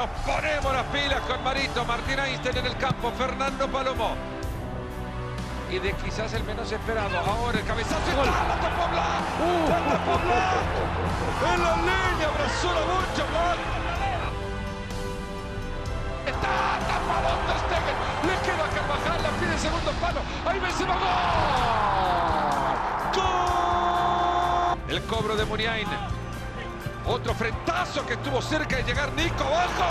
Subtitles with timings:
[0.00, 4.14] nos ponemos las pilas con Marito, Martín Einstein en el campo, Fernando Palomó.
[5.70, 8.24] Y de quizás el menos esperado, ahora el cabezazo ¡Gol!
[8.26, 9.20] ¡La tapó Blas!
[9.68, 10.54] ¡La tapó Blas!
[11.52, 12.28] ¡En la línea!
[12.28, 13.58] ¡Abrazó la bocha Blas!
[16.26, 16.54] ¡Está
[16.88, 17.96] tapado Ter Stegen!
[18.24, 19.20] ¡Le queda a Carvajal!
[19.22, 20.20] ¡La pide segundo palo!
[20.46, 20.94] ¡Ahí Benzema!
[23.14, 23.22] ¡Gol!
[23.22, 24.78] ¡Gol!
[24.88, 26.19] El cobro de Muniain.
[27.06, 29.84] Otro frentazo que estuvo cerca de llegar Nico abajo.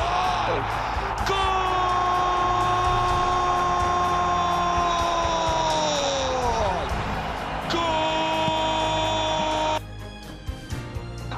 [1.27, 1.40] ¡Gol!
[7.73, 7.90] ¡Gol!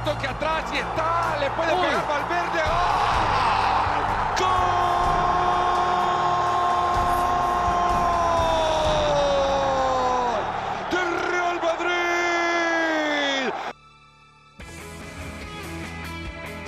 [0.06, 1.38] Toque atrás y está.
[1.40, 2.62] Le puede pegar Valverde.
[2.62, 3.01] ¡Gol!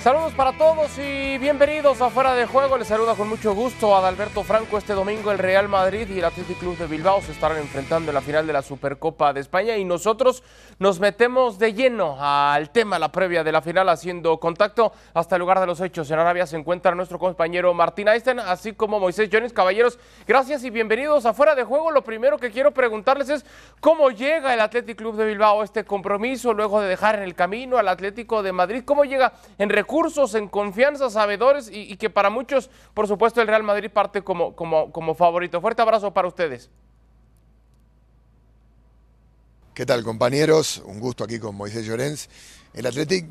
[0.04, 2.76] Saludos para todos y bienvenidos a Fuera de Juego.
[2.76, 4.76] Les saluda con mucho gusto a Adalberto Franco.
[4.76, 8.14] Este domingo el Real Madrid y el Athletic Club de Bilbao se estarán enfrentando en
[8.14, 10.42] la final de la Supercopa de España y nosotros
[10.78, 15.40] nos metemos de lleno al tema, la previa de la final, haciendo contacto hasta el
[15.40, 16.10] lugar de los hechos.
[16.10, 19.54] En Arabia se encuentra nuestro compañero Martín Einstein, así como Moisés Jones.
[19.54, 21.90] Caballeros, gracias y bienvenidos a Fuera de Juego.
[21.90, 23.46] Lo primero que quiero preguntarles es
[23.80, 27.34] cómo llega el Athletic Club de Bilbao a este compromiso luego de dejar en el
[27.34, 28.82] camino al Atlético de Madrid.
[28.84, 29.93] ¿Cómo llega en recursos?
[30.34, 34.90] En confianza, sabedores y, que para muchos, por supuesto, el Real Madrid parte como, como,
[34.90, 35.60] como favorito.
[35.60, 36.68] Fuerte abrazo para ustedes.
[39.72, 40.82] ¿Qué tal compañeros?
[40.84, 42.28] Un gusto aquí con Moisés Llorens.
[42.74, 43.26] El Athletic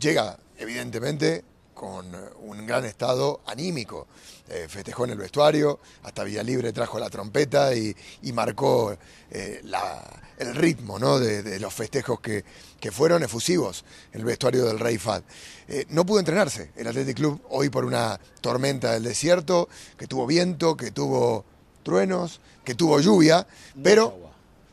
[0.00, 1.44] llega, evidentemente,
[1.78, 2.06] con
[2.40, 4.08] un gran estado anímico.
[4.48, 8.96] Eh, festejó en el vestuario, hasta Villalibre trajo la trompeta y, y marcó
[9.30, 10.02] eh, la,
[10.38, 11.20] el ritmo ¿no?
[11.20, 12.44] de, de, los festejos que,
[12.80, 15.22] que, fueron efusivos en el vestuario del Rey Fad.
[15.68, 20.26] Eh, no pudo entrenarse el Athletic Club hoy por una tormenta del desierto, que tuvo
[20.26, 21.44] viento, que tuvo
[21.84, 23.46] truenos, que tuvo lluvia,
[23.84, 24.18] pero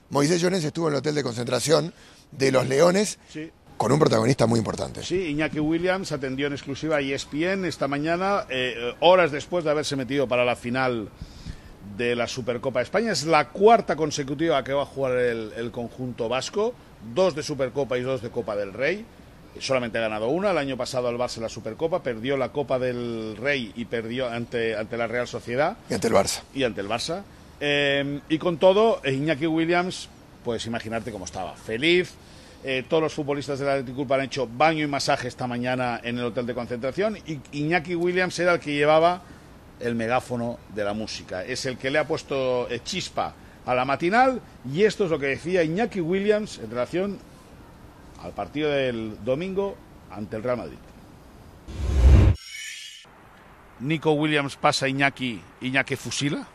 [0.10, 1.94] Moisés Jones estuvo en el hotel de concentración
[2.32, 3.20] de los Leones.
[3.32, 5.04] Sí con un protagonista muy importante.
[5.04, 9.96] Sí, Iñaki Williams atendió en exclusiva a ESPN esta mañana, eh, horas después de haberse
[9.96, 11.10] metido para la final
[11.98, 13.12] de la Supercopa de España.
[13.12, 16.74] Es la cuarta consecutiva que va a jugar el, el, conjunto vasco,
[17.14, 19.06] dos de Supercopa y dos de Copa del Rey.
[19.60, 23.38] Solamente ha ganado una, el año pasado al Barça la Supercopa, perdió la Copa del
[23.38, 25.78] Rey y perdió ante, ante la Real Sociedad.
[25.90, 26.42] Y ante el Barça.
[26.54, 27.24] Y ante el Barça.
[27.60, 30.10] Eh, y con todo, Iñaki Williams,
[30.44, 31.56] pues imaginarte cómo estaba.
[31.56, 32.14] Feliz,
[32.68, 36.18] eh, todos los futbolistas del Athletic Club han hecho baño y masaje esta mañana en
[36.18, 39.22] el hotel de concentración y Iñaki Williams era el que llevaba
[39.80, 41.46] el megáfono de la música.
[41.46, 43.36] Es el que le ha puesto eh, chispa
[43.68, 44.42] a la matinal
[44.74, 47.20] y esto es lo que decía Iñaki Williams en relación
[48.24, 49.76] al partido del domingo
[50.10, 50.78] ante el Real Madrid.
[53.80, 56.48] Nico Williams pasa Iñaki, Iñaki fusila.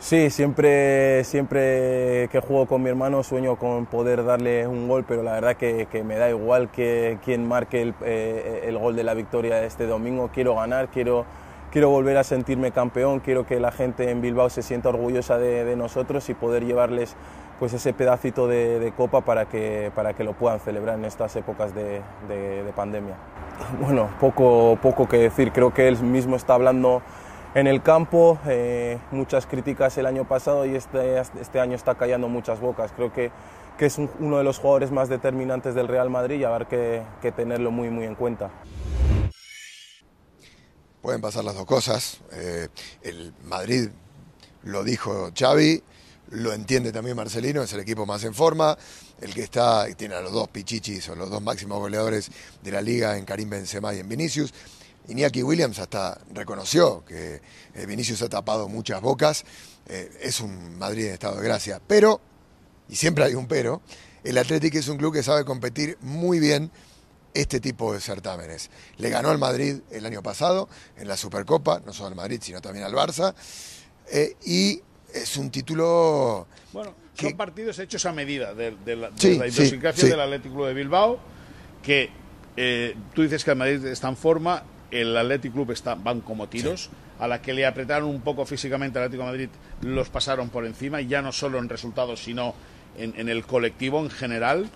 [0.00, 5.22] Sí, siempre, siempre que juego con mi hermano sueño con poder darle un gol, pero
[5.22, 9.04] la verdad que, que me da igual que quien marque el, eh, el, gol de
[9.04, 10.30] la victoria este domingo.
[10.32, 11.26] Quiero ganar, quiero,
[11.70, 15.76] quiero volver a sentirme campeón, quiero que la gente en Bilbao se sienta orgullosa de,
[15.76, 17.14] nosotros y poder llevarles
[17.58, 21.36] pues ese pedacito de, de, copa para que, para que lo puedan celebrar en estas
[21.36, 23.16] épocas de, de pandemia.
[23.78, 27.02] Bueno, poco, poco que decir, creo que él mismo está hablando
[27.54, 32.28] en el campo, eh, muchas críticas el año pasado y este, este año está callando
[32.28, 32.92] muchas bocas.
[32.94, 33.30] Creo que,
[33.78, 37.02] que es un, uno de los jugadores más determinantes del Real Madrid y habrá que,
[37.20, 38.50] que, tenerlo muy, muy en cuenta.
[41.02, 42.20] Pueden pasar las dos cosas.
[42.32, 42.68] Eh,
[43.02, 43.88] el Madrid
[44.62, 45.82] lo dijo Xavi,
[46.30, 48.76] lo entiende también Marcelino, es el equipo más en forma,
[49.20, 52.30] el que está, tiene a los dos pichichis o los dos máximos goleadores
[52.62, 54.52] de la liga en Karim Benzema y en Vinicius.
[55.08, 57.40] Iñaki Williams hasta reconoció que
[57.74, 59.44] eh, Vinicius ha tapado muchas bocas,
[59.86, 62.20] eh, es un Madrid en estado de gracia, pero,
[62.88, 63.82] y siempre hay un pero,
[64.22, 66.70] el Atlético es un club que sabe competir muy bien
[67.32, 68.70] este tipo de certámenes.
[68.98, 72.60] Le ganó al Madrid el año pasado en la Supercopa, no solo al Madrid, sino
[72.60, 73.34] también al Barça,
[74.12, 74.82] eh, y
[75.12, 76.46] es un título...
[76.72, 77.28] Bueno, que...
[77.28, 80.10] son partidos hechos a medida de, de la, de sí, la idiosincrasia sí, sí.
[80.10, 81.18] del Atlético Club de Bilbao,
[81.82, 82.10] que
[82.56, 86.48] eh, tú dices que el Madrid está en forma, el Athletic Club está, van como
[86.48, 86.84] tiros.
[86.84, 86.90] Sí.
[87.18, 89.48] A la que le apretaron un poco físicamente al Atlético de Madrid,
[89.82, 92.54] los pasaron por encima, y ya no solo en resultados, sino
[92.96, 94.70] en, en, el colectivo en general.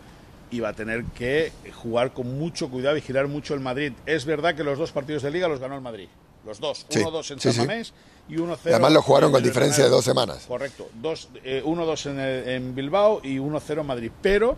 [0.51, 1.53] Y va a tener que
[1.83, 3.93] jugar con mucho cuidado y girar mucho el Madrid.
[4.07, 6.09] Es verdad que los dos partidos de Liga los ganó el Madrid.
[6.47, 6.87] Los dos.
[6.91, 7.33] 1-2 sí.
[7.33, 7.93] en San Mamés
[8.29, 8.59] y 1-0.
[8.67, 10.45] Además lo jugaron con diferencia de dos semanas.
[10.47, 10.89] Correcto.
[11.03, 14.13] 1-2 eh, en, en Bilbao y 1-0 en Madrid.
[14.21, 14.57] Pero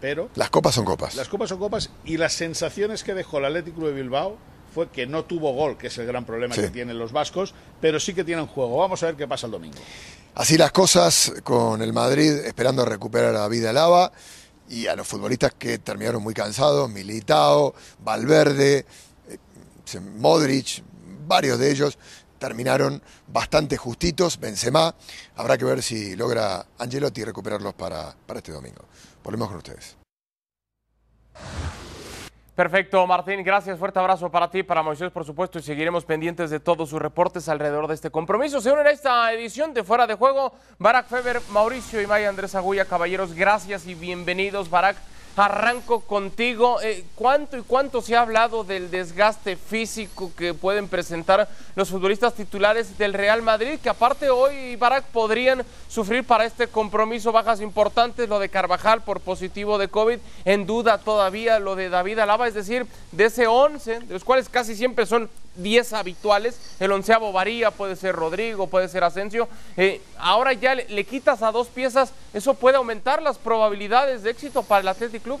[0.00, 1.14] pero las copas son copas.
[1.14, 4.36] Las copas son copas y las sensaciones que dejó el Atlético de Bilbao
[4.76, 7.98] fue que no tuvo gol, que es el gran problema que tienen los vascos, pero
[7.98, 8.76] sí que tienen juego.
[8.76, 9.78] Vamos a ver qué pasa el domingo.
[10.34, 14.12] Así las cosas con el Madrid esperando recuperar a Vida Lava
[14.68, 17.74] y a los futbolistas que terminaron muy cansados, Militao,
[18.04, 18.84] Valverde,
[19.30, 20.82] eh, Modric,
[21.26, 21.98] varios de ellos
[22.38, 24.94] terminaron bastante justitos, Benzema,
[25.36, 28.84] habrá que ver si logra Angelotti recuperarlos para, para este domingo.
[29.24, 30.05] Volvemos con ustedes.
[32.56, 33.78] Perfecto, Martín, gracias.
[33.78, 37.50] Fuerte abrazo para ti, para Moisés, por supuesto, y seguiremos pendientes de todos sus reportes
[37.50, 38.62] alrededor de este compromiso.
[38.62, 42.54] Se unen a esta edición de Fuera de Juego Barack Feber, Mauricio y Maya Andrés
[42.54, 42.86] Agulla.
[42.86, 44.96] Caballeros, gracias y bienvenidos, Barack.
[45.36, 46.80] Arranco contigo.
[46.82, 52.34] Eh, ¿Cuánto y cuánto se ha hablado del desgaste físico que pueden presentar los futbolistas
[52.34, 53.78] titulares del Real Madrid?
[53.82, 58.28] Que aparte hoy, Barak, podrían sufrir para este compromiso bajas importantes.
[58.28, 60.18] Lo de Carvajal por positivo de COVID.
[60.44, 62.48] En duda todavía lo de David Alaba.
[62.48, 66.58] Es decir, de ese 11, de los cuales casi siempre son 10 habituales.
[66.80, 69.48] El onceavo varía, puede ser Rodrigo, puede ser Asensio.
[69.76, 74.62] Eh, ahora ya le, quitas a dos piezas, ¿eso puede aumentar las probabilidades de éxito
[74.62, 75.40] para el Athletic Club?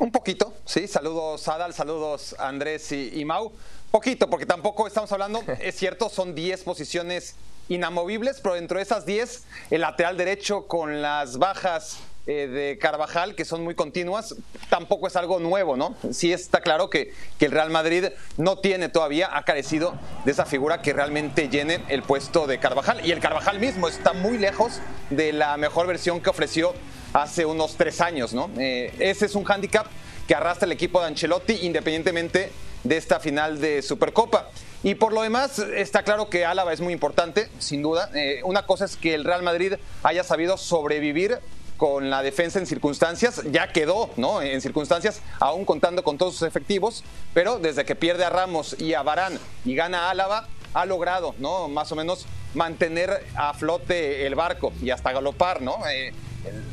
[0.00, 0.88] Un poquito, sí.
[0.88, 3.52] Saludos Adal, saludos Andrés y, y Mau.
[3.90, 7.36] Poquito, porque tampoco estamos hablando, es cierto, son 10 posiciones
[7.68, 13.34] inamovibles, pero dentro de esas 10, el lateral derecho con las bajas eh, de Carvajal,
[13.34, 14.34] que son muy continuas,
[14.70, 15.94] tampoco es algo nuevo, ¿no?
[16.10, 18.06] Sí está claro que, que el Real Madrid
[18.36, 19.94] no tiene todavía, ha carecido
[20.24, 23.04] de esa figura que realmente llene el puesto de Carvajal.
[23.06, 24.80] Y el Carvajal mismo está muy lejos
[25.10, 26.74] de la mejor versión que ofreció
[27.12, 28.50] hace unos tres años, ¿no?
[28.58, 29.86] Eh, ese es un hándicap
[30.26, 32.50] que arrastra el equipo de Ancelotti independientemente
[32.82, 34.50] de esta final de Supercopa.
[34.82, 38.10] Y por lo demás, está claro que Álava es muy importante, sin duda.
[38.14, 41.38] Eh, una cosa es que el Real Madrid haya sabido sobrevivir
[41.76, 44.42] con la defensa en circunstancias, ya quedó, ¿no?
[44.42, 48.94] En circunstancias, aún contando con todos sus efectivos, pero desde que pierde a Ramos y
[48.94, 51.68] a Barán y gana a Álava, ha logrado, ¿no?
[51.68, 55.78] Más o menos mantener a flote el barco y hasta galopar, ¿no?
[55.88, 56.12] Eh,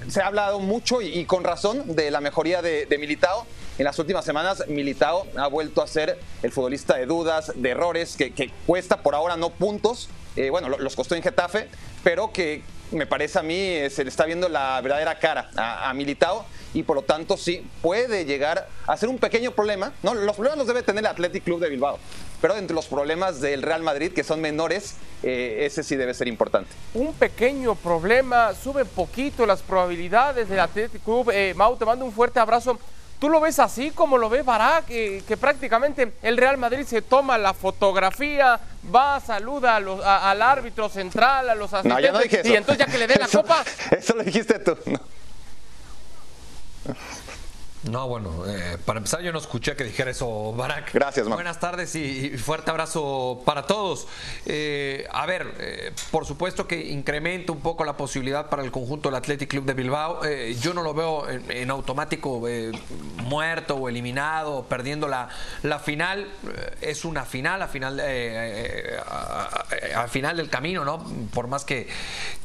[0.09, 3.45] se ha hablado mucho y, con razón de la mejoría de, Militao.
[3.77, 8.17] En las últimas semanas, Militao ha vuelto a ser el futbolista de dudas, de errores,
[8.17, 10.09] que, cuesta por ahora no puntos.
[10.35, 11.69] Eh, bueno, los costó en Getafe,
[12.03, 15.93] pero que me parece a mí, eh, se le está viendo la verdadera cara a,
[15.93, 19.93] Militao y por lo tanto sí puede llegar a ser un pequeño problema.
[20.03, 20.13] ¿no?
[20.13, 21.99] Los problemas los debe tener el Athletic Club de Bilbao,
[22.41, 26.27] pero entre los problemas del Real Madrid, que son menores, eh, ese sí debe ser
[26.27, 26.71] importante.
[26.93, 31.31] Un pequeño problema, sube poquito las probabilidades del Athletic Club.
[31.33, 32.77] Eh, Mau, te mando un fuerte abrazo.
[33.21, 34.85] ¿Tú lo ves así como lo ve Barak?
[34.85, 38.59] Que, que prácticamente el Real Madrid se toma la fotografía,
[38.93, 42.43] va, saluda al árbitro central, a los asistentes.
[42.43, 43.63] Y entonces ya que le dé la copa.
[43.91, 44.75] Eso lo dijiste tú.
[44.87, 44.99] No.
[47.83, 50.93] No, bueno, eh, para empezar yo no escuché que dijera eso, Barak.
[50.93, 51.37] Gracias, man.
[51.37, 54.07] Buenas tardes y, fuerte abrazo para todos.
[54.45, 59.09] Eh, a ver, eh, por supuesto que incrementa un poco la posibilidad para el conjunto
[59.09, 60.21] del Athletic Club de Bilbao.
[60.61, 62.43] yo no lo veo en, automático
[63.23, 65.29] muerto o eliminado, perdiendo la,
[65.63, 66.31] la final.
[66.81, 67.99] es una final, a final,
[69.95, 71.03] al final del camino, ¿no?
[71.33, 71.87] Por más que,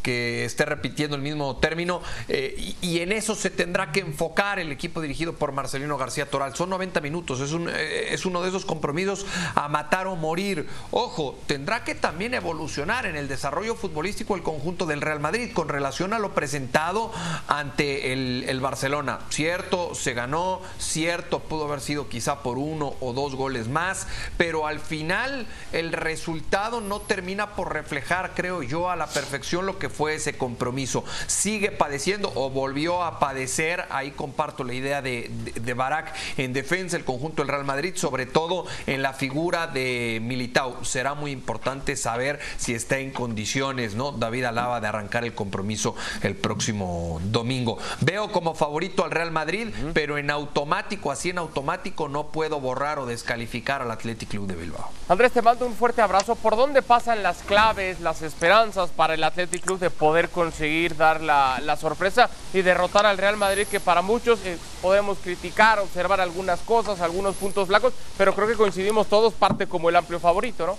[0.00, 2.00] que esté repitiendo el mismo término.
[2.28, 6.54] Y, y en eso se tendrá que enfocar el equipo dirigido por Marcelino García Toral.
[6.54, 10.68] Son 90 minutos, es, un, eh, es uno de esos compromisos a matar o morir.
[10.90, 15.68] Ojo, tendrá que también evolucionar en el desarrollo futbolístico el conjunto del Real Madrid con
[15.68, 17.12] relación a lo presentado
[17.48, 19.20] ante el, el Barcelona.
[19.30, 24.06] Cierto, se ganó, cierto, pudo haber sido quizá por uno o dos goles más,
[24.36, 29.78] pero al final el resultado no termina por reflejar, creo yo, a la perfección lo
[29.78, 31.04] que fue ese compromiso.
[31.26, 36.96] Sigue padeciendo o volvió a padecer, ahí comparto la idea de de, Barak en defensa,
[36.96, 40.84] el conjunto del Real Madrid, sobre todo en la figura de Militao.
[40.84, 44.12] Será muy importante saber si está en condiciones, ¿no?
[44.12, 47.78] David Alaba de arrancar el compromiso el próximo domingo.
[48.00, 52.98] Veo como favorito al Real Madrid, pero en automático, así en automático, no puedo borrar
[52.98, 54.90] o descalificar al Athletic Club de Bilbao.
[55.08, 56.34] Andrés, te mando un fuerte abrazo.
[56.34, 61.20] ¿Por dónde pasan las claves, las esperanzas para el Athletic Club de poder conseguir dar
[61.20, 66.60] la, sorpresa y derrotar al Real Madrid, que para muchos eh, podemos criticar, observar algunas
[66.60, 70.76] cosas, algunos puntos flacos, pero creo que coincidimos todos parte como el amplio favorito, ¿no?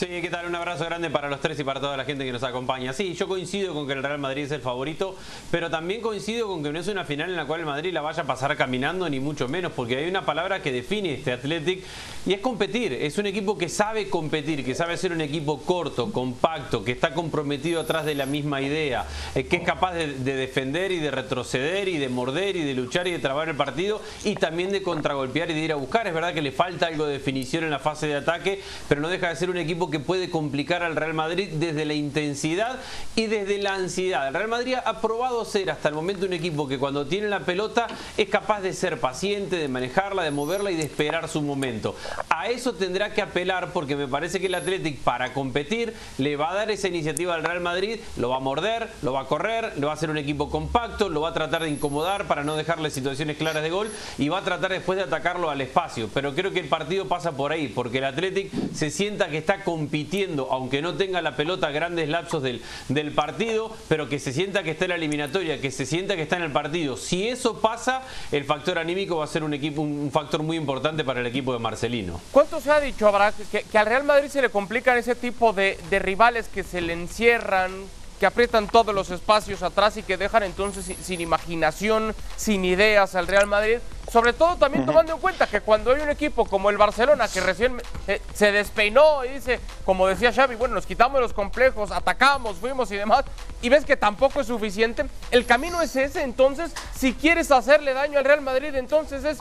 [0.00, 0.46] Sí, ¿qué tal?
[0.46, 2.94] Un abrazo grande para los tres y para toda la gente que nos acompaña.
[2.94, 5.14] Sí, yo coincido con que el Real Madrid es el favorito,
[5.50, 8.00] pero también coincido con que no es una final en la cual el Madrid la
[8.00, 11.84] vaya a pasar caminando, ni mucho menos, porque hay una palabra que define este Athletic
[12.24, 12.94] y es competir.
[12.94, 17.12] Es un equipo que sabe competir, que sabe ser un equipo corto, compacto, que está
[17.12, 19.04] comprometido atrás de la misma idea,
[19.34, 22.72] eh, que es capaz de, de defender y de retroceder y de morder y de
[22.72, 26.06] luchar y de trabar el partido y también de contragolpear y de ir a buscar.
[26.06, 29.10] Es verdad que le falta algo de definición en la fase de ataque, pero no
[29.10, 32.78] deja de ser un equipo que puede complicar al Real Madrid desde la intensidad
[33.16, 34.28] y desde la ansiedad.
[34.28, 37.40] El Real Madrid ha probado ser hasta el momento un equipo que cuando tiene la
[37.40, 41.94] pelota es capaz de ser paciente, de manejarla, de moverla y de esperar su momento.
[42.28, 46.50] A eso tendrá que apelar porque me parece que el Athletic para competir le va
[46.50, 49.72] a dar esa iniciativa al Real Madrid, lo va a morder, lo va a correr,
[49.78, 52.56] lo va a hacer un equipo compacto, lo va a tratar de incomodar para no
[52.56, 56.08] dejarle situaciones claras de gol y va a tratar después de atacarlo al espacio.
[56.12, 59.64] Pero creo que el partido pasa por ahí porque el Athletic se sienta que está
[59.80, 64.62] compitiendo, aunque no tenga la pelota grandes lapsos del, del partido, pero que se sienta
[64.62, 66.98] que está en la eliminatoria, que se sienta que está en el partido.
[66.98, 71.02] Si eso pasa, el factor anímico va a ser un, equipo, un factor muy importante
[71.02, 72.20] para el equipo de Marcelino.
[72.30, 75.54] ¿Cuánto se ha dicho, Abraham, que, que al Real Madrid se le complican ese tipo
[75.54, 77.70] de, de rivales que se le encierran,
[78.18, 83.26] que aprietan todos los espacios atrás y que dejan entonces sin imaginación, sin ideas al
[83.26, 83.78] Real Madrid.
[84.10, 87.40] Sobre todo también tomando en cuenta que cuando hay un equipo como el Barcelona que
[87.40, 92.56] recién eh, se despeinó y dice, como decía Xavi, bueno, nos quitamos los complejos, atacamos,
[92.56, 93.24] fuimos y demás,
[93.62, 98.18] y ves que tampoco es suficiente, el camino es ese, entonces, si quieres hacerle daño
[98.18, 99.38] al Real Madrid, entonces es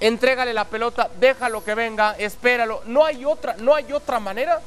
[0.00, 4.60] entrégale la pelota, déjalo que venga, espéralo, no hay otra, no hay otra manera.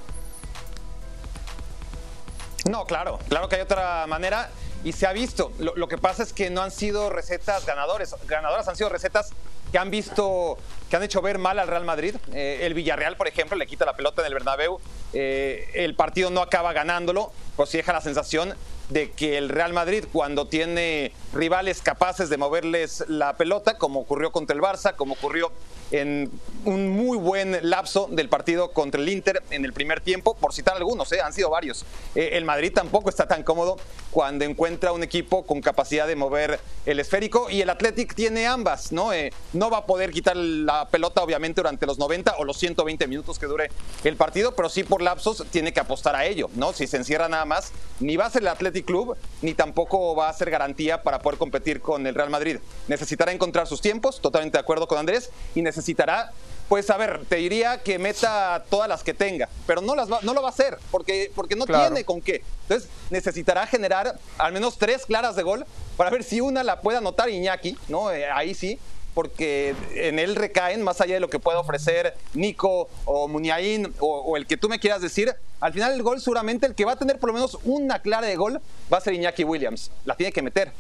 [2.69, 4.49] No, claro, claro que hay otra manera
[4.87, 5.51] y se ha visto.
[5.59, 9.31] Lo, lo, que pasa es que no han sido recetas ganadores, ganadoras han sido recetas
[9.71, 10.57] que han visto,
[10.89, 12.15] que han hecho ver mal al Real Madrid.
[12.33, 14.79] Eh, el Villarreal, por ejemplo, le quita la pelota en el Bernabéu,
[15.13, 18.53] eh, el partido no acaba ganándolo, pues deja la sensación
[18.89, 24.31] de que el Real Madrid cuando tiene rivales capaces de moverles la pelota, como ocurrió
[24.31, 25.51] contra el Barça, como ocurrió
[25.91, 26.31] en
[26.65, 30.75] un muy buen lapso del partido contra el Inter en el primer tiempo, por citar
[30.75, 31.21] algunos, ¿eh?
[31.21, 31.85] han sido varios.
[32.15, 33.77] El Madrid tampoco está tan cómodo
[34.11, 38.91] cuando encuentra un equipo con capacidad de mover el esférico y el Athletic tiene ambas,
[38.91, 39.11] ¿no?
[39.57, 43.39] No va a poder quitar la pelota obviamente durante los 90 o los 120 minutos
[43.39, 43.69] que dure
[44.03, 46.73] el partido, pero sí por lapsos tiene que apostar a ello, ¿no?
[46.73, 50.29] Si se encierra nada más, ni va a ser el Athletic Club, ni tampoco va
[50.29, 52.59] a ser garantía para poder competir con el Real Madrid.
[52.87, 56.31] Necesitará encontrar sus tiempos, totalmente de acuerdo con Andrés, y necesitará,
[56.69, 60.19] pues a ver, te diría que meta todas las que tenga, pero no, las va,
[60.21, 61.87] no lo va a hacer, porque, porque no claro.
[61.87, 62.43] tiene con qué.
[62.63, 66.97] Entonces necesitará generar al menos tres claras de gol para ver si una la puede
[66.97, 68.11] anotar Iñaki, ¿no?
[68.11, 68.79] Eh, ahí sí,
[69.17, 74.37] porque en él recaen, más allá de lo que pueda ofrecer Nico o Muniain o,
[74.37, 76.97] el que tú me quieras decir, al final el gol seguramente el que va a
[76.97, 78.61] tener por lo menos una clara de gol
[78.93, 79.89] va a ser Iñaki Williams.
[80.05, 80.71] La tiene que meter.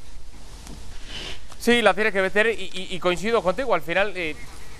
[1.59, 4.13] Sí, la tiene que meter y, coincido contigo, al final...
[4.15, 4.35] Eh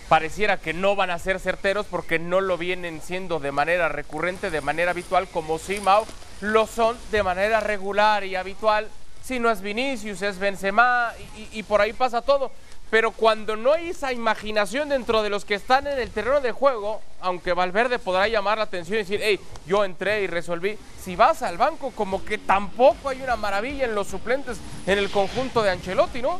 [0.08, 4.50] pareciera que no van a ser certeros porque no lo vienen siendo de manera recurrente,
[4.50, 6.06] de manera habitual, como si Mau
[6.40, 8.88] lo son de manera regular y habitual.
[9.27, 12.50] Si no es Vinicius, es Benzema y, y, por ahí pasa todo.
[12.89, 16.53] Pero cuando no hay esa imaginación dentro de los que están en el terreno de
[16.53, 21.17] juego, aunque Valverde podrá llamar la atención y decir, hey, yo entré y resolví, si
[21.17, 25.62] vas al banco, como que tampoco hay una maravilla en los suplentes en el conjunto
[25.62, 26.39] de Ancelotti, ¿no?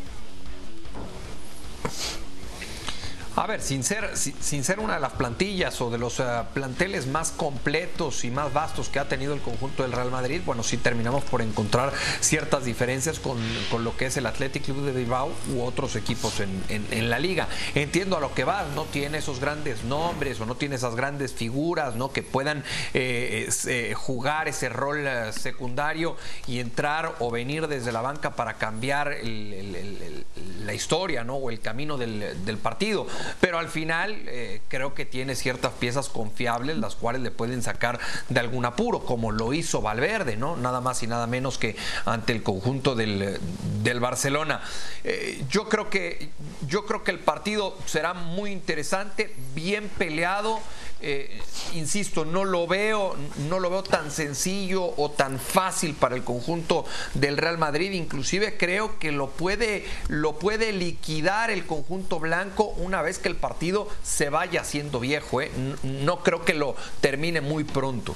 [3.38, 6.24] A ver, sin ser, sin ser una de las plantillas o de los uh,
[6.56, 10.64] planteles más completos y más vastos que ha tenido el conjunto del Real Madrid, bueno,
[10.64, 13.38] sí terminamos por encontrar ciertas diferencias con,
[13.70, 17.20] con lo que es el Athletic Club de Bilbao u otros equipos en, en, la
[17.20, 17.48] liga.
[17.76, 21.32] Entiendo a lo que va, no tiene esos grandes nombres o no tiene esas grandes
[21.32, 22.12] figuras ¿no?
[22.12, 22.64] que puedan
[22.96, 26.18] eh, eh, jugar ese rol uh, secundario
[26.48, 30.26] y entrar o venir desde la banca para cambiar el,
[30.66, 31.36] la historia ¿no?
[31.36, 33.06] o el camino del, del partido
[33.40, 38.00] pero al final eh, creo que tiene ciertas piezas confiables las cuales le pueden sacar
[38.30, 40.58] de algún apuro, como lo hizo Valverde, ¿no?
[40.58, 43.40] Nada más y nada menos que ante el conjunto del,
[43.84, 44.62] del Barcelona.
[45.04, 46.30] Eh, yo creo que
[46.68, 50.60] yo creo que el partido será muy interesante, bien peleado.
[51.00, 51.40] Eh,
[51.76, 53.16] insisto, no lo veo,
[53.50, 57.92] no lo veo tan sencillo o tan fácil para el conjunto del Real Madrid.
[57.92, 63.36] Inclusive creo que lo puede, lo puede liquidar el conjunto blanco una vez que el
[63.36, 65.42] partido se vaya haciendo viejo.
[65.42, 65.52] ¿eh?
[65.84, 68.16] No creo que lo termine muy pronto.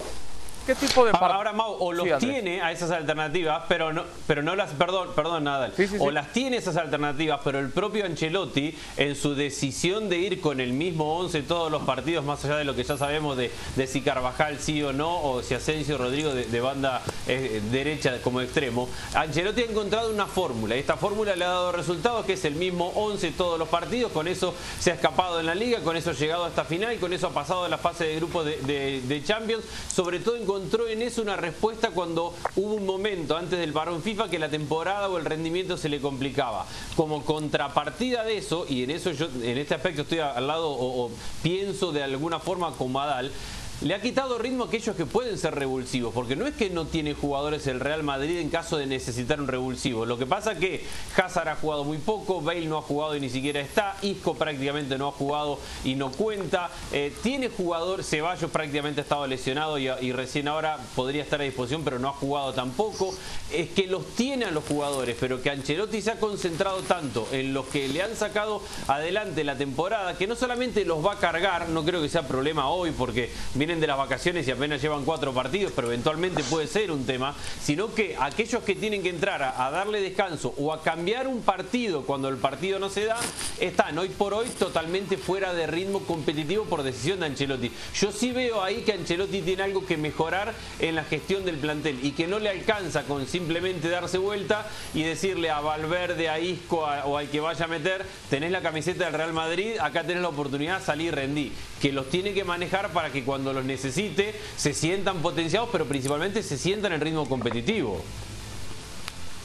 [0.72, 4.42] ¿Qué tipo de Ahora, ahora Mau, o los tiene a esas alternativas, pero no, pero
[4.42, 5.74] no las, perdón, perdón, Nadal.
[6.00, 10.62] o las tiene esas alternativas, pero el propio Ancelotti, en su decisión de ir con
[10.62, 13.86] el mismo 11 todos los partidos, más allá de lo que ya sabemos de, de
[13.86, 18.88] si Carvajal sí o no, o si Asensio Rodrigo de, banda eh, derecha como extremo,
[19.14, 20.76] Ancelotti ha encontrado una fórmula.
[20.76, 24.30] Esta fórmula le ha dado resultados, que es el mismo 11 todos los partidos, con
[24.30, 27.28] eso se ha escapado en la liga, con eso ha llegado hasta final, con eso
[27.28, 31.02] ha pasado a la fase de grupo de, de Champions, sobre todo en encontró en
[31.02, 35.18] eso una respuesta cuando hubo un momento antes del parón FIFA que la temporada o
[35.18, 36.68] el rendimiento se le complicaba.
[36.96, 41.06] Como contrapartida de eso, y en eso yo en este aspecto estoy al lado o,
[41.06, 43.32] o pienso de alguna forma como Adal,
[43.82, 46.86] le ha quitado ritmo a aquellos que pueden ser revulsivos, porque no es que no
[46.86, 50.06] tiene jugadores el Real Madrid en caso de necesitar un revulsivo.
[50.06, 50.86] Lo que pasa es que
[51.18, 55.00] Hazard ha jugado muy poco, Bale no ha jugado y ni siquiera está, Isco prácticamente
[55.00, 56.70] no ha jugado y no cuenta.
[56.92, 61.84] Eh, tiene jugador, Ceballos prácticamente ha estado lesionado y, recién ahora podría estar a disposición,
[61.84, 63.16] pero no ha jugado tampoco.
[63.52, 67.52] Es que los tiene a los jugadores, pero que Ancelotti se ha concentrado tanto en
[67.52, 71.70] los que le han sacado adelante la temporada, que no solamente los va a cargar,
[71.70, 75.34] no creo que sea problema hoy, porque viene de las vacaciones y apenas llevan cuatro
[75.34, 79.72] partidos, pero eventualmente puede ser un tema, sino que aquellos que tienen que entrar a,
[79.72, 83.18] darle descanso o a cambiar un partido cuando el partido no se da,
[83.60, 87.72] están hoy por hoy totalmente fuera de ritmo competitivo por decisión de Ancelotti.
[87.96, 92.00] Yo sí veo ahí que Ancelotti tiene algo que mejorar en la gestión del plantel
[92.04, 96.88] y que no le alcanza con simplemente darse vuelta y decirle a Valverde, a Isco
[97.06, 100.30] o al que vaya a meter, tenés la camiseta del Real Madrid, acá tenés la
[100.30, 101.52] oportunidad de salir y rendí.
[101.82, 106.44] Que los tiene que manejar para que cuando los necesite, se sientan potenciados, pero principalmente
[106.44, 108.02] se sientan en ritmo competitivo.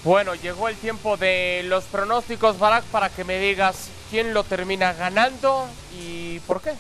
[0.05, 4.93] Bueno, llegó el tiempo de los pronósticos, Barak, para que me digas quién lo termina
[4.93, 5.67] ganando
[5.99, 6.73] y por qué.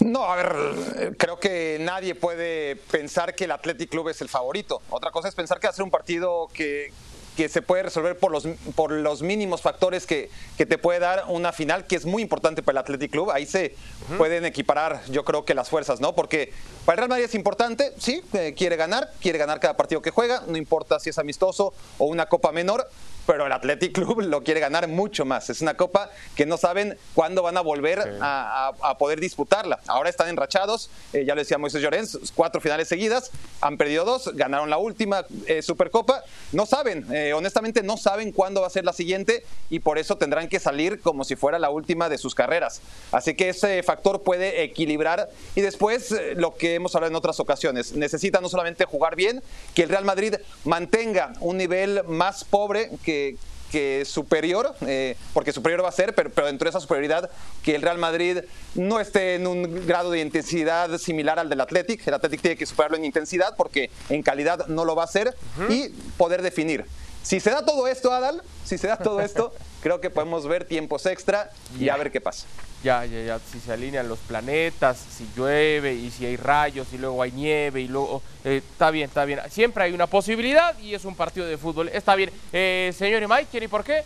[0.00, 4.82] No, a ver, creo que nadie puede pensar que el Athletic Club es el favorito.
[4.90, 6.92] Otra cosa es pensar que va a ser un partido que,
[7.36, 11.24] que se puede resolver por los, por los mínimos factores que, que, te puede dar
[11.28, 13.30] una final, que es muy importante para el Athletic Club.
[13.30, 13.74] Ahí se
[14.18, 16.14] pueden equiparar, yo creo que las fuerzas, ¿no?
[16.14, 16.52] Porque
[16.84, 20.10] para el Real Madrid es importante, sí, eh, quiere ganar, quiere ganar cada partido que
[20.10, 22.88] juega, no importa si es amistoso o una copa menor,
[23.26, 25.48] pero el Athletic Club lo quiere ganar mucho más.
[25.50, 29.80] Es una copa que no saben cuándo van a volver a, poder disputarla.
[29.86, 33.30] Ahora están enrachados, eh, ya lo decía Moisés Llorens, cuatro finales seguidas,
[33.60, 36.22] han perdido dos, ganaron la última eh, Supercopa.
[36.52, 40.16] No saben, eh, honestamente no saben cuándo va a ser la siguiente y por eso
[40.16, 42.80] tendrán que salir como si fuera la última de sus carreras.
[43.10, 47.94] Así que ese factor puede equilibrar y después lo que hemos hablado en otras ocasiones,
[47.94, 49.42] necesita no solamente jugar bien,
[49.74, 53.36] que el Real Madrid mantenga un nivel más pobre que
[53.72, 57.30] que, superior, eh, porque superior va a ser, pero, pero, dentro de esa superioridad
[57.62, 58.40] que el Real Madrid
[58.74, 62.06] no esté en un grado de intensidad similar al del Athletic.
[62.06, 65.34] El Athletic tiene que superarlo en intensidad porque en calidad no lo va a hacer
[65.70, 66.84] y poder definir.
[67.22, 70.64] Si se da todo esto, Adal, si se da todo esto, creo que podemos ver
[70.64, 72.46] tiempos extra y a ver qué pasa.
[72.82, 76.98] Ya, ya, ya, si se alinean los planetas, si llueve y si hay rayos y
[76.98, 78.22] luego hay nieve y luego...
[78.44, 79.38] Eh, está bien, está bien.
[79.50, 81.90] Siempre hay una posibilidad y es un partido de fútbol.
[81.90, 82.30] Está bien.
[82.52, 84.02] Eh, señor Imay, ¿quién y por qué?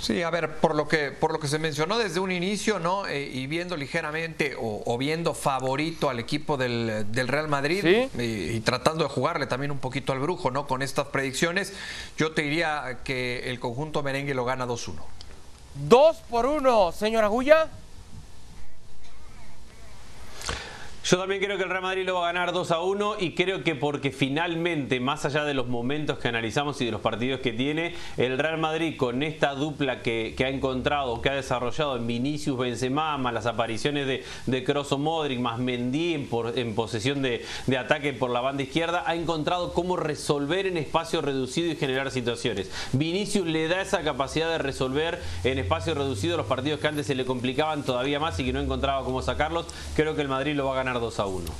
[0.00, 3.06] Sí, a ver, por lo que, por lo que se mencionó desde un inicio, ¿no?
[3.06, 9.10] Eh, y viendo ligeramente o, viendo favorito al equipo del, Real Madrid y, tratando de
[9.10, 10.66] jugarle también un poquito al brujo, ¿no?
[10.66, 11.74] Con estas predicciones,
[12.16, 14.94] yo te diría que el conjunto merengue lo gana 2-1.
[15.74, 17.68] 2 por 1, señora Agulla.
[21.10, 23.34] Yo también creo que el Real Madrid lo va a ganar 2 a 1 y
[23.34, 27.40] creo que porque finalmente, más allá de los momentos que analizamos y de los partidos
[27.40, 32.06] que tiene, el Real Madrid con esta dupla que, ha encontrado, que ha desarrollado en
[32.06, 37.44] Vinicius Benzema, más las apariciones de, de Kroos Modric, más Mendy en, en posesión de,
[37.76, 42.70] ataque por la banda izquierda, ha encontrado cómo resolver en espacio reducido y generar situaciones.
[42.92, 47.16] Vinicius le da esa capacidad de resolver en espacio reducido los partidos que antes se
[47.16, 49.66] le complicaban todavía más y que no encontraba cómo sacarlos.
[49.96, 51.52] Creo que el Madrid lo va a ganar 2 a 1.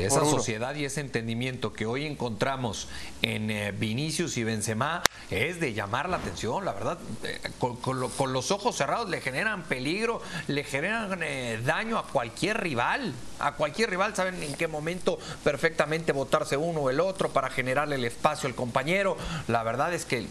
[0.00, 2.88] esa sociedad y ese entendimiento que hoy encontramos
[3.22, 6.98] en eh, Vinicius y Benzema es de llamar la atención, la verdad.
[7.24, 8.00] Eh, con,
[8.32, 13.14] los ojos cerrados le generan peligro, le generan eh, daño a cualquier rival.
[13.38, 17.94] A cualquier rival saben en qué momento perfectamente votarse uno o el otro para generarle
[17.94, 19.16] el espacio al compañero.
[19.46, 20.26] La verdad es que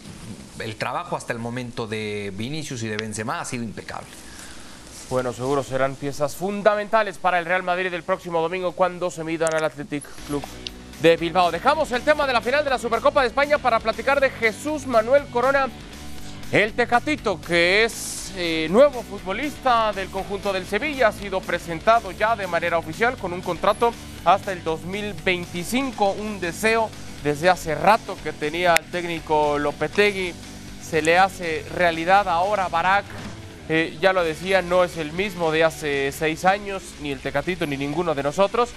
[0.58, 4.08] el trabajo hasta el momento de Vinicius y de Benzema ha sido impecable.
[5.10, 9.54] Bueno, seguro serán piezas fundamentales para el Real Madrid el próximo domingo cuando se midan
[9.54, 10.42] al Athletic Club
[11.00, 11.50] de Bilbao.
[11.50, 14.86] Dejamos el tema de la final de la Supercopa de España para platicar de Jesús
[14.86, 15.68] Manuel Corona,
[16.52, 22.36] el Tecatito, que es eh, nuevo futbolista del conjunto del Sevilla, ha sido presentado ya
[22.36, 23.94] de manera oficial con un contrato
[24.26, 26.90] hasta el 2025, un deseo
[27.24, 30.34] desde hace rato que tenía el técnico Lopetegui,
[30.82, 33.06] se le hace realidad ahora Barak.
[33.70, 37.66] Eh, ya lo decía, no es el mismo de hace seis años, ni el Tecatito,
[37.66, 38.70] ni ninguno de nosotros.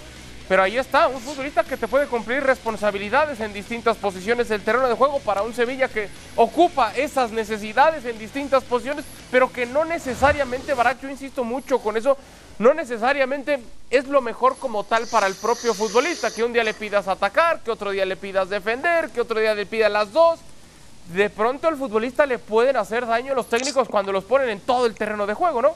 [0.50, 4.90] Pero ahí está, un futbolista que te puede cumplir responsabilidades en distintas posiciones del terreno
[4.90, 9.86] de juego para un Sevilla que ocupa esas necesidades en distintas posiciones, pero que no
[9.86, 12.18] necesariamente, Barak, yo insisto mucho con eso,
[12.60, 16.74] no necesariamente es lo mejor como tal para el propio futbolista, que un día le
[16.74, 20.42] pidas atacar, que otro día le pidas defender, que otro día le pidas las dos.
[21.14, 24.86] De pronto al futbolista le pueden hacer daño los técnicos cuando los ponen en todo
[24.86, 25.76] el terreno de juego, ¿no?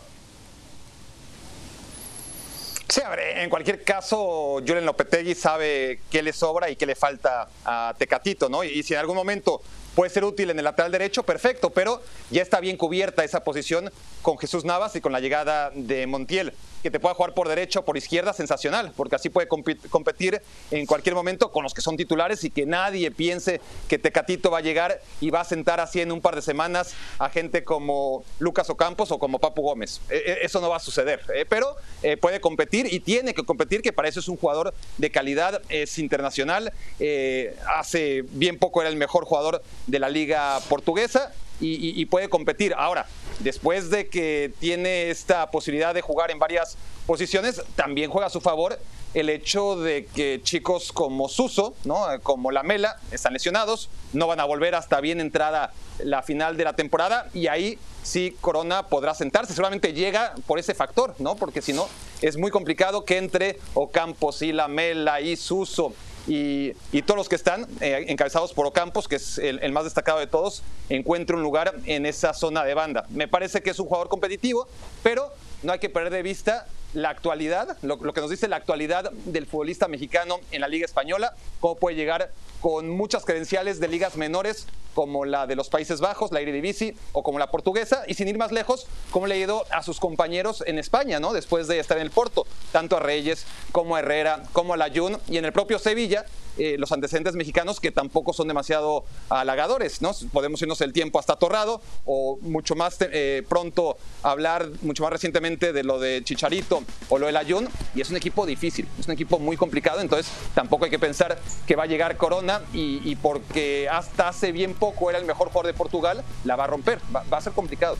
[2.88, 6.95] Sí, a ver, en cualquier caso, Julen Lopetegui sabe qué le sobra y qué le
[6.95, 8.63] falta a Tecatito, ¿no?
[8.63, 9.62] Y, si en algún momento
[9.95, 13.91] puede ser útil en el lateral derecho, perfecto, pero ya está bien cubierta esa posición
[14.21, 16.54] con Jesús Navas y con la llegada de Montiel
[16.86, 20.86] que te pueda jugar por derecha o por izquierda, sensacional, porque así puede competir en
[20.86, 24.62] cualquier momento con los que son titulares y que nadie piense que Tecatito va a
[24.62, 28.69] llegar y va a sentar así en un par de semanas a gente como Lucas
[28.69, 30.00] Ocampos o como Papu Gómez.
[30.12, 31.48] E, e, eso no va a suceder, ¿eh?
[31.50, 35.10] pero eh, puede competir y tiene que competir, que para eso es un jugador de
[35.10, 41.34] calidad, es internacional, eh, hace bien poco era el mejor jugador de la liga portuguesa
[41.60, 42.74] y, puede competir.
[42.78, 43.08] Ahora,
[43.39, 48.41] después de que tiene esta posibilidad de jugar en varias posiciones, también juega a su
[48.41, 48.80] favor
[49.15, 52.06] el hecho de que chicos como Suso, ¿no?
[52.21, 56.74] como Lamela, están lesionados, no van a volver hasta bien entrada la final de la
[56.74, 59.54] temporada y ahí sí Corona podrá sentarse.
[59.54, 61.36] Seguramente llega por ese factor, ¿no?
[61.38, 61.88] Porque si no,
[62.21, 65.93] es muy complicado que entre Ocampos y Lamela y Suso
[66.27, 70.27] y, todos los que están eh, encabezados por Ocampos, que es el, más destacado de
[70.27, 73.05] todos, encuentre un lugar en esa zona de banda.
[73.09, 74.67] Me parece que es un jugador competitivo,
[75.03, 75.31] pero
[75.63, 79.45] no hay que perder de vista la actualidad, lo, que nos dice la actualidad del
[79.45, 84.65] futbolista mexicano en la Liga Española, cómo puede llegar con muchas credenciales de ligas menores
[84.95, 88.38] como la de los Países Bajos, la Eredivisie o como la portuguesa, y sin ir
[88.39, 91.34] más lejos, cómo le ha ido a sus compañeros en España, ¿no?
[91.34, 95.19] Después de estar en el Porto, tanto a Reyes como a Herrera, como a Layún
[95.27, 96.25] y en el propio Sevilla,
[96.58, 100.12] eh, los antecedentes mexicanos que tampoco son demasiado halagadores, ¿no?
[100.32, 105.74] Podemos irnos el tiempo hasta Torrado o mucho más eh, pronto hablar, mucho más recientemente
[105.74, 109.13] de lo de Chicharito o lo del Ayun, y es un equipo difícil, es un
[109.13, 111.38] equipo muy complicado, entonces tampoco hay que pensar
[111.68, 115.68] que va a llegar Corona y, porque hasta hace bien poco era el mejor jugador
[115.68, 117.98] de Portugal, la va a romper, va, a ser complicado.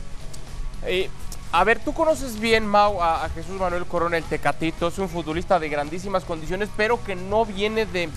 [1.52, 4.88] A ver, tú conoces bien, Mau, a, Jesús Manuel Corona, el Tecatito.
[4.88, 8.10] Es un futbolista de grandísimas condiciones, pero que no viene de.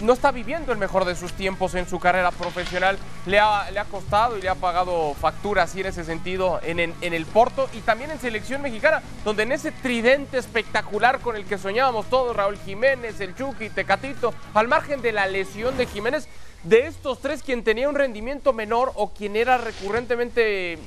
[0.00, 2.98] no está viviendo el mejor de sus tiempos en su carrera profesional.
[3.26, 6.80] Le ha, le ha costado y le ha pagado facturas, y en ese sentido, en,
[6.80, 11.44] en, el Porto y también en selección mexicana, donde en ese tridente espectacular con el
[11.44, 16.26] que soñábamos todos, Raúl Jiménez, el Chucky, Tecatito, al margen de la lesión de Jiménez,
[16.64, 20.78] de estos tres, quien tenía un rendimiento menor o quien era recurrentemente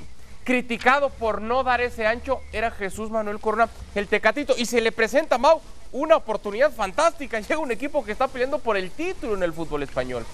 [0.49, 4.55] criticado por no dar ese ancho era Jesús Manuel Corona, el Tecatito.
[4.57, 7.39] Y se le presenta, Mau, una oportunidad fantástica.
[7.47, 10.25] Llega un equipo que está peleando por el título en el fútbol español.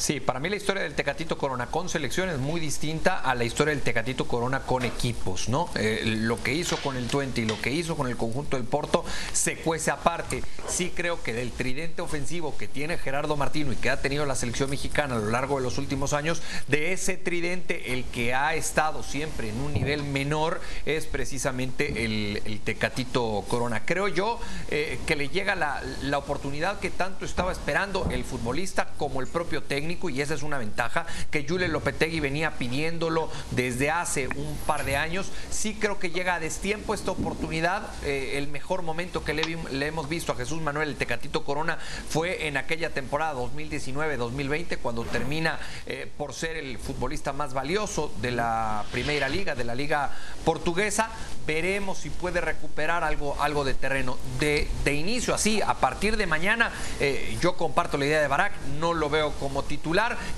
[0.00, 3.44] Sí, para mí la historia del Tecatito Corona con selección es muy distinta a la
[3.44, 5.68] historia del Tecatito Corona con equipos, ¿no?
[5.74, 8.64] Eh, lo que hizo con el Twente y lo que hizo con el conjunto del
[8.64, 10.42] Porto se cuece aparte.
[10.66, 14.36] Sí creo que del tridente ofensivo que tiene Gerardo Martino y que ha tenido la
[14.36, 18.54] selección mexicana a lo largo de los últimos años, de ese tridente el que ha
[18.54, 23.84] estado siempre en un nivel menor es precisamente el, Tecatito Corona.
[23.84, 29.20] Creo yo eh, que le llega la oportunidad que tanto estaba esperando el futbolista como
[29.20, 34.28] el propio técnico y esa es una ventaja que Jule Lopetegui venía pidiéndolo desde hace
[34.28, 35.32] un par de años.
[35.50, 37.82] Sí creo que llega a destiempo esta oportunidad.
[38.04, 42.46] Eh, el mejor momento que le, hemos visto a Jesús Manuel el Tecatito Corona fue
[42.46, 48.84] en aquella temporada 2019-2020 cuando termina eh, por ser el futbolista más valioso de la
[48.92, 50.10] Primera Liga, de la Liga
[50.44, 51.10] Portuguesa.
[51.46, 54.18] Veremos si puede recuperar algo, algo de terreno.
[54.38, 58.52] De, de inicio, así, a partir de mañana, eh, yo comparto la idea de Barak,
[58.78, 59.79] no lo veo como titular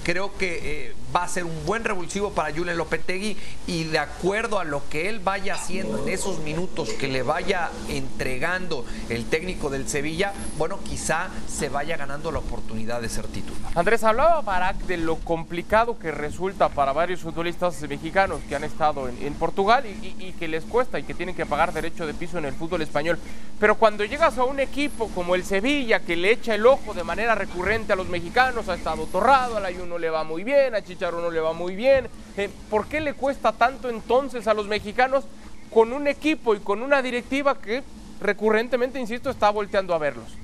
[0.04, 4.58] Creo que eh, va a ser un buen revulsivo para Julen Lopetegui y de acuerdo
[4.58, 9.70] a lo que él vaya haciendo en esos minutos que le vaya entregando el técnico
[9.70, 13.72] del Sevilla, bueno, quizá se vaya ganando la oportunidad de ser titular.
[13.74, 19.08] Andrés, hablaba Barak de lo complicado que resulta para varios futbolistas mexicanos que han estado
[19.08, 22.44] en, Portugal y, que les cuesta y que tienen que pagar derecho de piso en
[22.44, 23.18] el fútbol español.
[23.58, 27.02] Pero cuando llegas a un equipo como el Sevilla que le echa el ojo de
[27.02, 30.44] manera recurrente a los mexicanos, ha estado Torra Torrado, a la no le va muy
[30.44, 32.06] bien, a Chicharro no le va muy bien.
[32.36, 35.24] Eh, ¿Por qué le cuesta tanto entonces a los mexicanos
[35.72, 37.82] con un equipo y con una directiva que
[38.20, 40.41] recurrentemente, insisto, está volteando a verlos?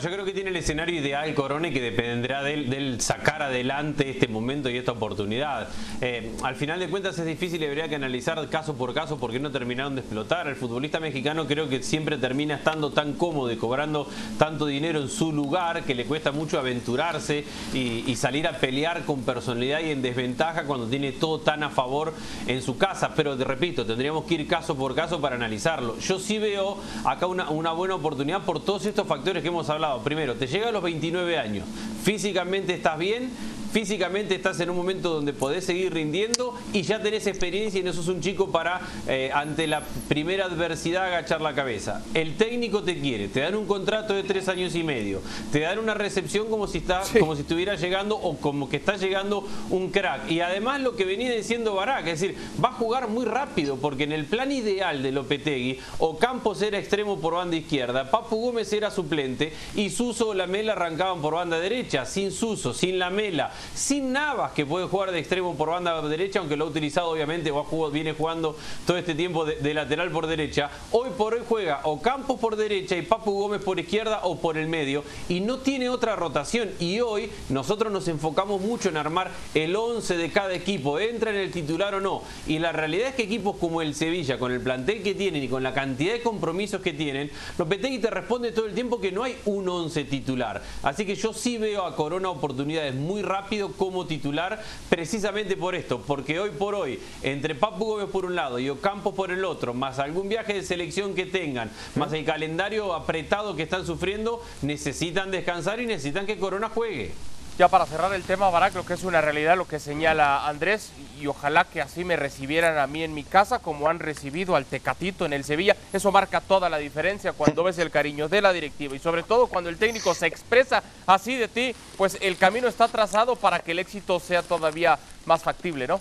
[0.00, 4.28] Yo creo que tiene el escenario ideal Corona y que dependerá del sacar adelante este
[4.28, 5.68] momento y esta oportunidad.
[6.00, 9.32] Eh, al final de cuentas es difícil y habría que analizar caso por caso por
[9.32, 10.46] qué no terminaron de explotar.
[10.46, 15.08] El futbolista mexicano creo que siempre termina estando tan cómodo y cobrando tanto dinero en
[15.08, 19.90] su lugar que le cuesta mucho aventurarse y, y salir a pelear con personalidad y
[19.90, 22.14] en desventaja cuando tiene todo tan a favor
[22.46, 23.14] en su casa.
[23.16, 25.98] Pero te repito, tendríamos que ir caso por caso para analizarlo.
[25.98, 30.02] Yo sí veo acá una, una buena oportunidad por todos estos factores que hemos hablado.
[30.02, 31.66] Primero, te llega a los 29 años,
[32.02, 33.30] físicamente estás bien,
[33.72, 37.92] físicamente estás en un momento donde podés seguir rindiendo y ya tenés experiencia y no
[37.92, 42.04] sos un chico para, eh, ante la primera adversidad, agachar la cabeza.
[42.12, 45.78] El técnico te quiere, te dan un contrato de tres años y medio, te dan
[45.78, 49.90] una recepción como si, está, como si estuviera llegando o como que está llegando un
[49.90, 50.30] crack.
[50.30, 54.04] Y además lo que venía diciendo Barak, es decir, va a jugar muy rápido porque
[54.04, 55.78] en el plan ideal de Lopetegui,
[56.20, 61.20] Campos era extremo por banda izquierda, Papu Gómez era suplente y Suso o Lamela arrancaban
[61.20, 65.70] por banda derecha, sin Suso, sin Lamela sin Navas, que puede jugar de extremo por
[65.70, 70.10] banda derecha, aunque lo ha utilizado obviamente, o viene jugando todo este tiempo de, lateral
[70.10, 70.70] por derecha.
[70.90, 74.58] Hoy por hoy juega o Campos por derecha y Papu Gómez por izquierda o por
[74.58, 76.70] el medio, y no tiene otra rotación.
[76.78, 81.36] Y hoy nosotros nos enfocamos mucho en armar el 11 de cada equipo, entra en
[81.36, 82.22] el titular o no.
[82.46, 85.48] Y la realidad es que equipos como el Sevilla, con el plantel que tienen y
[85.48, 89.22] con la cantidad de compromisos que tienen, Lopetegui te responde todo el tiempo que no
[89.24, 90.62] hay un 11 titular.
[90.82, 96.00] Así que yo sí veo a Corona oportunidades muy rápidas como titular precisamente por esto,
[96.00, 99.74] porque hoy por hoy, entre Papu Gómez por un lado y Ocampo por el otro,
[99.74, 105.30] más algún viaje de selección que tengan, más el calendario apretado que están sufriendo, necesitan
[105.30, 107.12] descansar y necesitan que Corona juegue.
[107.58, 110.90] Ya para cerrar el tema, Barak, lo que es una realidad, lo que señala Andrés,
[111.22, 114.64] y ojalá que así me recibieran a mí en mi casa, como han recibido al
[114.64, 115.76] Tecatito en el Sevilla.
[115.92, 119.46] Eso marca toda la diferencia cuando ves el cariño de la directiva y sobre todo
[119.46, 123.70] cuando el técnico se expresa así de ti, pues el camino está trazado para que
[123.70, 126.00] el éxito sea todavía más factible, ¿no?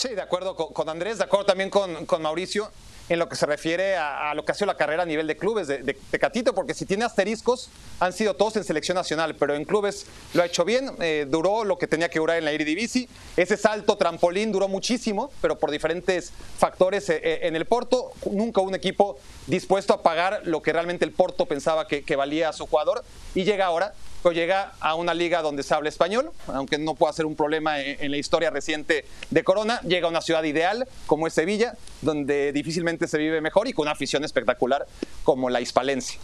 [0.00, 2.70] Sí, de acuerdo con, Andrés, de acuerdo también con, con Mauricio
[3.12, 5.36] en lo que se refiere a, lo que ha sido la carrera a nivel de
[5.36, 7.68] clubes de, Catito, porque si tiene asteriscos,
[8.00, 11.64] han sido todos en selección nacional, pero en clubes lo ha hecho bien, eh, duró
[11.64, 15.70] lo que tenía que durar en la Eredivisie, ese salto trampolín duró muchísimo, pero por
[15.70, 20.72] diferentes factores eh, eh, en el Porto, nunca un equipo dispuesto a pagar lo que
[20.72, 23.92] realmente el Porto pensaba que, que valía a su jugador, y llega ahora
[24.30, 28.10] llega a una liga donde se habla español, aunque no pueda ser un problema en,
[28.10, 33.08] la historia reciente de Corona, llega a una ciudad ideal como es Sevilla, donde difícilmente
[33.08, 34.86] se vive mejor y con una afición espectacular
[35.24, 36.20] como la Hispalencia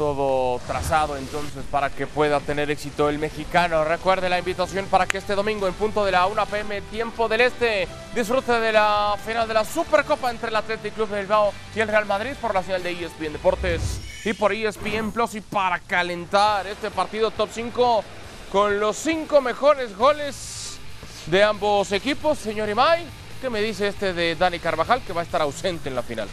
[0.00, 3.84] todo trazado entonces para que pueda tener éxito el mexicano.
[3.84, 7.42] Recuerde la invitación para que este domingo en punto de la 1 pm tiempo del
[7.42, 11.80] este disfrute de la final de la Supercopa entre el Athletic Club de Bilbao y
[11.80, 15.78] el Real Madrid por la señal de ESPN Deportes y por ESPN Plus y para
[15.80, 18.04] calentar este partido top 5
[18.50, 20.78] con los 5 mejores goles
[21.26, 22.38] de ambos equipos.
[22.38, 23.04] Señor Imay,
[23.42, 26.28] ¿qué me dice este de Dani Carvajal que va a estar ausente en la final?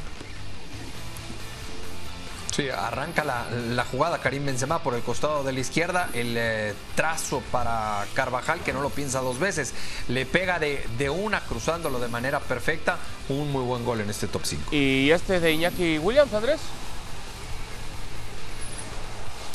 [2.58, 7.44] Sí, arranca la, jugada Karim Benzema por el costado de la izquierda, el eh, trazo
[7.52, 9.76] para Carvajal que no lo piensa dos veces,
[10.08, 12.98] le pega de, de, una cruzándolo de manera perfecta,
[13.30, 14.74] un muy buen gol en este top 5.
[14.76, 16.60] ¿Y este de Iñaki Williams, Andrés?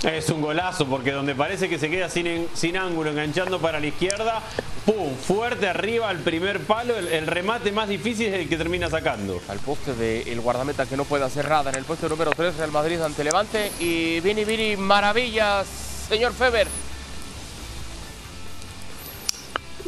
[0.05, 3.87] Es un golazo porque donde parece que se queda sin, sin ángulo enganchando para la
[3.87, 4.41] izquierda,
[4.85, 5.15] ¡pum!
[5.17, 9.41] Fuerte arriba al primer palo, el, remate más difícil es el que termina sacando.
[9.49, 12.73] Al poste del guardameta que no puede hacer nada en el puesto número 3 Real
[12.73, 15.67] Madrid ante Levante y Vini Vini maravillas,
[16.09, 16.69] señor Feber.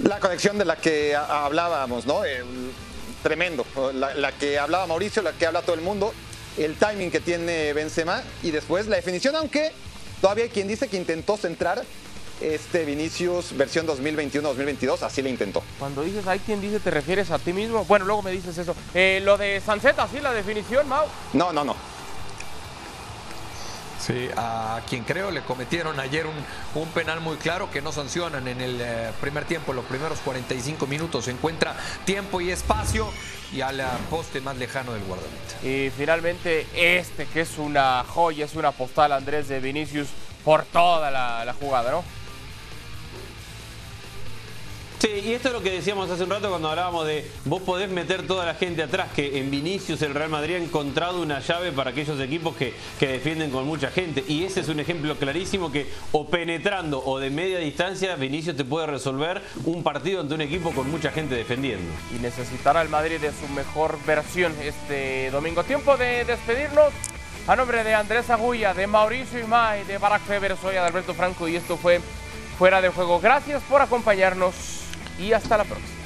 [0.02, 2.22] La conexión de la que hablábamos, ¿no?
[3.22, 6.12] tremendo, la, la que hablaba Mauricio, la que habla todo el mundo,
[6.58, 9.72] el timing que tiene Benzema y después la definición, aunque
[10.24, 11.82] Todavía hay quien dice que intentó centrar
[12.40, 15.62] este Vinicius versión 2021-2022, así le intentó.
[15.78, 17.84] Cuando dices hay quien dice, ¿te refieres a ti mismo?
[17.84, 18.74] Bueno, luego me dices eso.
[18.94, 20.20] Eh, lo de Sanceta, ¿sí?
[20.20, 21.06] La definición, Mau.
[21.32, 21.74] No, no, no.
[24.04, 28.60] Sí, a quien creo le cometieron ayer un, penal muy claro que no sancionan en
[28.60, 31.24] el eh, primer tiempo, los primeros 45 minutos.
[31.24, 33.08] Se encuentra tiempo y espacio
[33.50, 35.66] y al poste más lejano del guardameta.
[35.66, 40.08] Y finalmente este que es una joya, es una postal Andrés de Vinicius
[40.44, 42.04] por toda la, jugada, ¿no?
[45.04, 47.90] Sí, y esto es lo que decíamos hace un rato cuando hablábamos de vos podés
[47.90, 51.72] meter toda la gente atrás, que en Vinicius el Real Madrid ha encontrado una llave
[51.72, 54.24] para aquellos equipos que, que defienden con mucha gente.
[54.26, 58.64] Y ese es un ejemplo clarísimo que o penetrando o de media distancia, Vinicius te
[58.64, 61.84] puede resolver un partido ante un equipo con mucha gente defendiendo.
[62.16, 65.64] Y necesitará el Madrid de su mejor versión este domingo.
[65.64, 66.94] Tiempo de despedirnos.
[67.46, 71.56] A nombre de Andrés Agulla, de Mauricio Imay, de Barack Feber, soy Adalberto Franco y
[71.56, 72.00] esto fue
[72.58, 73.20] Fuera de Juego.
[73.20, 74.83] Gracias por acompañarnos
[75.18, 76.03] y hasta la próxima.